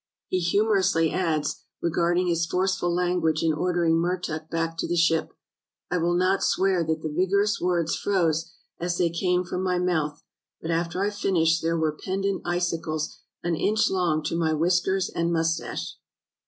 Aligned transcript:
He 0.29 0.39
humorously 0.39 1.11
adds 1.11 1.61
regarding 1.79 2.25
his 2.25 2.47
forceful 2.47 2.91
language 2.91 3.43
in 3.43 3.53
ordering 3.53 3.97
Mertuk 3.99 4.49
back 4.49 4.75
to 4.79 4.87
the 4.87 4.95
ship: 4.95 5.29
'T 5.91 5.99
will 5.99 6.15
not 6.17 6.41
swear 6.41 6.83
that 6.83 7.03
the 7.03 7.13
vigorous 7.15 7.61
words 7.61 7.95
froze 7.95 8.51
as 8.79 8.97
they 8.97 9.11
came 9.11 9.43
from 9.43 9.61
my 9.61 9.77
mouth, 9.77 10.23
but 10.59 10.71
after 10.71 11.03
I 11.03 11.11
finished 11.11 11.61
there 11.61 11.77
were 11.77 11.95
pendant 11.95 12.41
icicles 12.43 13.15
an 13.43 13.55
inch 13.55 13.91
long 13.91 14.23
to 14.23 14.35
my 14.35 14.53
whiskers 14.53 15.07
and 15.07 15.31
mustache. 15.31 15.97